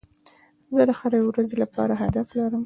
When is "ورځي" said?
1.27-1.55